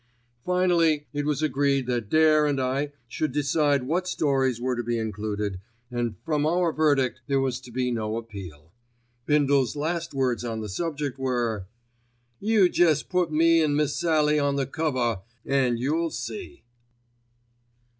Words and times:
Finally 0.43 1.05
it 1.13 1.27
was 1.27 1.43
agreed 1.43 1.85
that 1.85 2.09
Dare 2.09 2.47
and 2.47 2.59
I 2.59 2.91
should 3.07 3.31
decide 3.31 3.83
what 3.83 4.07
stories 4.07 4.59
were 4.59 4.75
to 4.75 4.81
be 4.81 4.97
included, 4.97 5.59
and 5.91 6.15
from 6.25 6.43
our 6.43 6.73
verdict 6.73 7.21
there 7.27 7.39
was 7.39 7.59
to 7.61 7.71
be 7.71 7.91
no 7.91 8.17
appeal. 8.17 8.71
Bindle's 9.27 9.75
last 9.75 10.15
words 10.15 10.43
on 10.43 10.59
the 10.59 10.69
subject 10.69 11.19
were— 11.19 11.67
"You 12.39 12.67
jest 12.67 13.09
put 13.09 13.31
me 13.31 13.61
an' 13.61 13.75
Miss 13.75 13.95
Sallie 13.95 14.39
on 14.39 14.55
the 14.55 14.65
cover 14.65 15.19
an' 15.45 15.77
you'll 15.77 16.09
see." 16.09 16.63